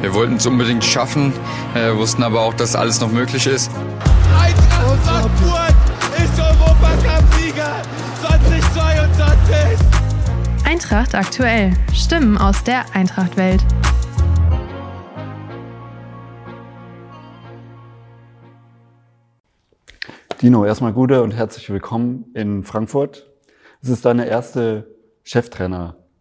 [0.00, 1.34] Wir wollten es unbedingt schaffen,
[1.74, 3.70] äh, wussten aber auch, dass alles noch möglich ist.
[4.40, 5.74] Eintracht Frankfurt
[6.16, 7.82] ist Europacup-Sieger
[8.22, 9.86] 2022.
[10.64, 11.74] Eintracht aktuell.
[11.92, 13.62] Stimmen aus der Eintracht-Welt.
[20.40, 23.30] Dino, erstmal gute und herzlich willkommen in Frankfurt.
[23.82, 24.86] Es ist deine erste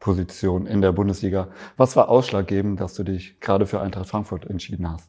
[0.00, 1.48] Cheftrainerposition in der Bundesliga.
[1.76, 5.08] Was war ausschlaggebend, dass du dich gerade für Eintracht Frankfurt entschieden hast?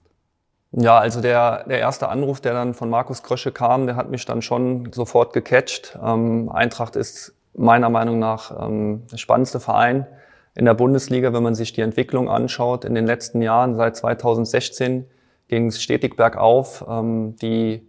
[0.74, 4.26] Ja, also der, der erste Anruf, der dann von Markus Krösche kam, der hat mich
[4.26, 5.98] dann schon sofort gecatcht.
[6.02, 10.08] Ähm, Eintracht ist meiner Meinung nach ähm, der spannendste Verein
[10.56, 12.86] in der Bundesliga, wenn man sich die Entwicklung anschaut.
[12.86, 15.06] In den letzten Jahren, seit 2016,
[15.50, 16.86] ging es stetig bergauf.
[16.88, 17.86] Ähm, die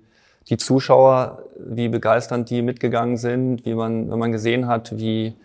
[0.49, 5.37] die Zuschauer, wie begeisternd die mitgegangen sind, wie man, wenn man gesehen hat, wie,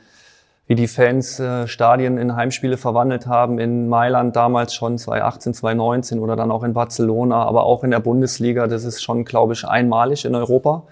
[0.67, 6.19] wie die Fans äh, Stadien in Heimspiele verwandelt haben, in Mailand damals schon 2018, 2019
[6.19, 9.65] oder dann auch in Barcelona, aber auch in der Bundesliga, das ist schon, glaube ich,
[9.65, 10.83] einmalig in Europa.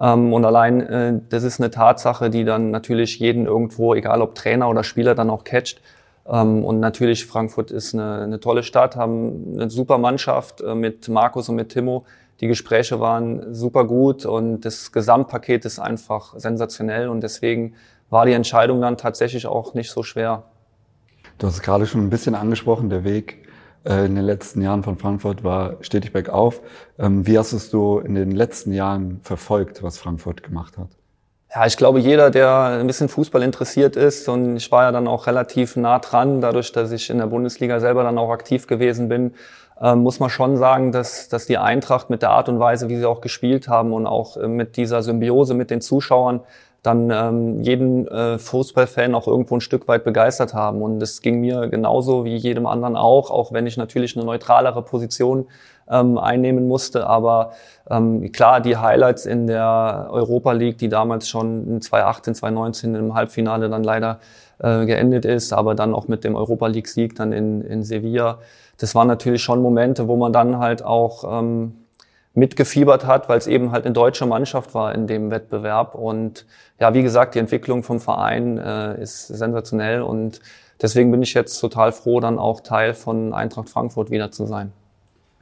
[0.00, 4.34] Ähm, und allein äh, das ist eine Tatsache, die dann natürlich jeden irgendwo, egal ob
[4.34, 5.82] Trainer oder Spieler, dann auch catcht.
[6.26, 11.08] Ähm, und natürlich, Frankfurt ist eine, eine tolle Stadt, haben eine super Mannschaft äh, mit
[11.08, 12.06] Markus und mit Timo,
[12.40, 17.74] die Gespräche waren super gut und das Gesamtpaket ist einfach sensationell und deswegen
[18.10, 20.44] war die Entscheidung dann tatsächlich auch nicht so schwer.
[21.38, 23.46] Du hast es gerade schon ein bisschen angesprochen, der Weg
[23.84, 26.60] äh, in den letzten Jahren von Frankfurt war stetig bergauf.
[26.98, 30.88] Ähm, wie hast es du in den letzten Jahren verfolgt, was Frankfurt gemacht hat?
[31.54, 35.08] Ja, ich glaube, jeder, der ein bisschen Fußball interessiert ist, und ich war ja dann
[35.08, 39.08] auch relativ nah dran, dadurch, dass ich in der Bundesliga selber dann auch aktiv gewesen
[39.08, 39.32] bin,
[39.80, 42.96] ähm, muss man schon sagen, dass, dass die Eintracht mit der Art und Weise, wie
[42.96, 46.40] sie auch gespielt haben und auch äh, mit dieser Symbiose mit den Zuschauern
[46.82, 50.80] dann ähm, jeden äh, Fußballfan auch irgendwo ein Stück weit begeistert haben.
[50.80, 54.82] Und es ging mir genauso wie jedem anderen auch, auch wenn ich natürlich eine neutralere
[54.82, 55.46] Position
[55.90, 57.06] ähm, einnehmen musste.
[57.06, 57.52] Aber
[57.90, 63.14] ähm, klar, die Highlights in der Europa League, die damals schon in 2018, 2019 im
[63.14, 64.20] Halbfinale dann leider
[64.58, 68.38] äh, geendet ist, aber dann auch mit dem Europa League-Sieg dann in, in Sevilla,
[68.78, 71.74] das waren natürlich schon Momente, wo man dann halt auch ähm,
[72.38, 75.94] mitgefiebert hat, weil es eben halt eine deutsche Mannschaft war in dem Wettbewerb.
[75.94, 76.46] Und
[76.80, 80.40] ja, wie gesagt, die Entwicklung vom Verein äh, ist sensationell und
[80.80, 84.72] deswegen bin ich jetzt total froh, dann auch Teil von Eintracht Frankfurt wieder zu sein.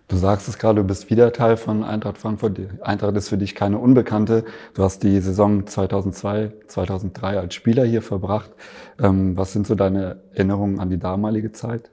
[0.09, 2.59] Du sagst es gerade, du bist wieder Teil von Eintracht Frankfurt.
[2.59, 4.45] Die Eintracht ist für dich keine Unbekannte.
[4.75, 8.51] Du hast die Saison 2002, 2003 als Spieler hier verbracht.
[9.01, 11.91] Ähm, was sind so deine Erinnerungen an die damalige Zeit?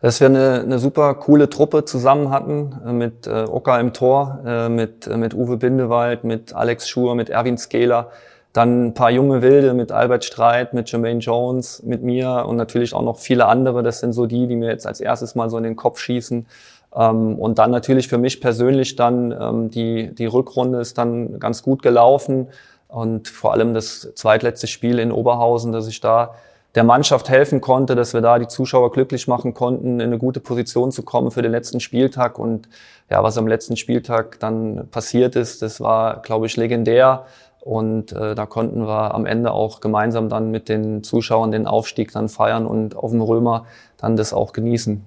[0.00, 4.40] Dass wir eine, eine super coole Truppe zusammen hatten, äh, mit äh, Oka im Tor,
[4.46, 8.10] äh, mit, äh, mit Uwe Bindewald, mit Alex Schur, mit Erwin Skeler,
[8.52, 12.94] dann ein paar junge Wilde mit Albert Streit, mit Jermaine Jones, mit mir und natürlich
[12.94, 13.82] auch noch viele andere.
[13.82, 16.46] Das sind so die, die mir jetzt als erstes mal so in den Kopf schießen.
[16.94, 21.62] Ähm, und dann natürlich für mich persönlich dann ähm, die, die Rückrunde ist dann ganz
[21.62, 22.48] gut gelaufen
[22.88, 26.34] und vor allem das zweitletzte Spiel in Oberhausen, dass ich da
[26.78, 30.38] der Mannschaft helfen konnte, dass wir da die Zuschauer glücklich machen konnten, in eine gute
[30.38, 32.38] Position zu kommen für den letzten Spieltag.
[32.38, 32.68] Und
[33.10, 37.26] ja, was am letzten Spieltag dann passiert ist, das war, glaube ich, legendär.
[37.58, 42.12] Und äh, da konnten wir am Ende auch gemeinsam dann mit den Zuschauern den Aufstieg
[42.12, 43.66] dann feiern und auf dem Römer
[43.96, 45.04] dann das auch genießen.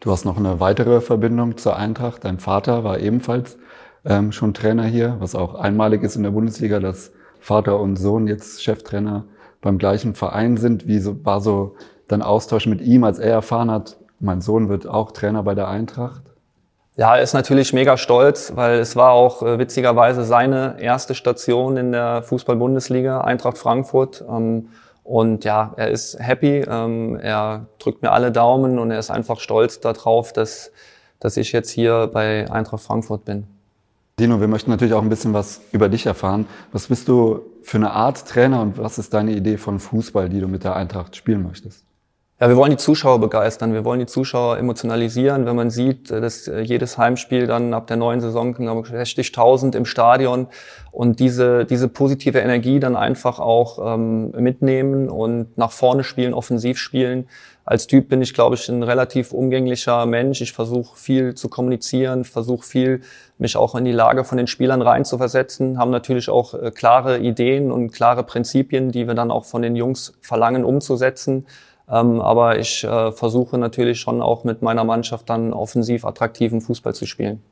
[0.00, 2.22] Du hast noch eine weitere Verbindung zur Eintracht.
[2.22, 3.56] Dein Vater war ebenfalls
[4.04, 8.26] ähm, schon Trainer hier, was auch einmalig ist in der Bundesliga, dass Vater und Sohn
[8.26, 9.24] jetzt Cheftrainer
[9.64, 10.86] beim gleichen Verein sind.
[10.86, 11.74] Wie so, war so
[12.06, 15.68] dein Austausch mit ihm, als er erfahren hat, mein Sohn wird auch Trainer bei der
[15.68, 16.22] Eintracht?
[16.96, 21.76] Ja, er ist natürlich mega stolz, weil es war auch äh, witzigerweise seine erste Station
[21.76, 24.24] in der Fußball-Bundesliga, Eintracht Frankfurt.
[24.28, 24.68] Ähm,
[25.02, 29.40] und ja, er ist happy, ähm, er drückt mir alle Daumen und er ist einfach
[29.40, 30.70] stolz darauf, dass,
[31.18, 33.46] dass ich jetzt hier bei Eintracht Frankfurt bin.
[34.18, 36.46] Dino, wir möchten natürlich auch ein bisschen was über dich erfahren.
[36.70, 40.40] Was bist du für eine Art Trainer und was ist deine Idee von Fußball, die
[40.40, 41.84] du mit der Eintracht spielen möchtest?
[42.40, 46.48] Ja, wir wollen die Zuschauer begeistern, wir wollen die Zuschauer emotionalisieren, wenn man sieht, dass
[46.48, 50.48] äh, jedes Heimspiel dann ab der neuen Saison, glaube ich, 60.000 im Stadion
[50.90, 56.78] und diese, diese positive Energie dann einfach auch ähm, mitnehmen und nach vorne spielen, offensiv
[56.78, 57.28] spielen.
[57.64, 60.40] Als Typ bin ich, glaube ich, ein relativ umgänglicher Mensch.
[60.40, 63.00] Ich versuche viel zu kommunizieren, versuche viel,
[63.38, 67.70] mich auch in die Lage von den Spielern reinzuversetzen, haben natürlich auch äh, klare Ideen
[67.70, 71.46] und klare Prinzipien, die wir dann auch von den Jungs verlangen umzusetzen.
[71.88, 76.94] Ähm, aber ich äh, versuche natürlich schon auch mit meiner Mannschaft dann offensiv attraktiven Fußball
[76.94, 77.42] zu spielen.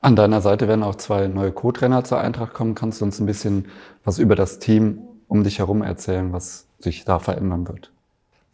[0.00, 2.74] An deiner Seite werden auch zwei neue Co-Trainer zur Eintracht kommen.
[2.74, 3.66] Kannst du uns ein bisschen
[4.04, 4.98] was über das Team
[5.28, 7.90] um dich herum erzählen, was sich da verändern wird?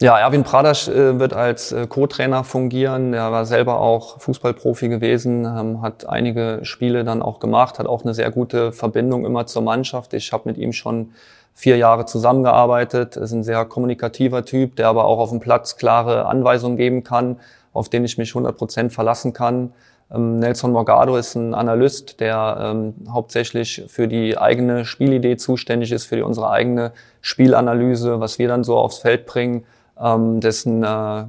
[0.01, 3.13] Ja, Erwin Pradasch äh, wird als äh, Co-Trainer fungieren.
[3.13, 8.03] Er war selber auch Fußballprofi gewesen, ähm, hat einige Spiele dann auch gemacht, hat auch
[8.03, 10.15] eine sehr gute Verbindung immer zur Mannschaft.
[10.15, 11.11] Ich habe mit ihm schon
[11.55, 13.17] vier Jahre zusammengearbeitet.
[13.17, 17.37] Ist ein sehr kommunikativer Typ, der aber auch auf dem Platz klare Anweisungen geben kann,
[17.73, 19.73] auf den ich mich 100 Prozent verlassen kann.
[20.13, 26.07] Ähm, Nelson Morgado ist ein Analyst, der ähm, hauptsächlich für die eigene Spielidee zuständig ist,
[26.07, 29.65] für die, unsere eigene Spielanalyse, was wir dann so aufs Feld bringen.
[30.01, 31.25] Ähm, das ist ein, äh,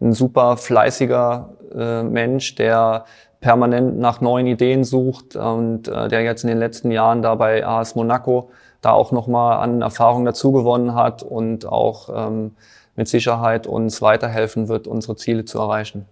[0.00, 3.04] ein super fleißiger äh, Mensch, der
[3.42, 7.66] permanent nach neuen Ideen sucht und äh, der jetzt in den letzten Jahren da bei
[7.66, 8.50] AS Monaco
[8.80, 12.52] da auch nochmal an Erfahrung dazugewonnen hat und auch ähm,
[12.96, 16.06] mit Sicherheit uns weiterhelfen wird, unsere Ziele zu erreichen.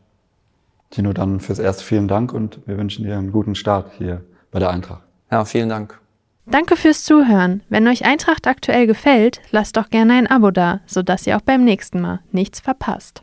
[0.91, 4.59] Tino, dann fürs Erste vielen Dank und wir wünschen dir einen guten Start hier bei
[4.59, 5.03] der Eintracht.
[5.31, 5.99] Ja, vielen Dank.
[6.47, 7.63] Danke fürs Zuhören.
[7.69, 11.63] Wenn euch Eintracht aktuell gefällt, lasst doch gerne ein Abo da, sodass ihr auch beim
[11.63, 13.23] nächsten Mal nichts verpasst.